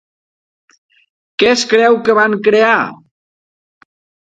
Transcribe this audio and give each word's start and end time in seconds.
Què 1.43 1.51
es 1.57 1.67
creu 1.75 2.01
que 2.09 2.19
van 2.23 2.41
crear? 2.51 2.77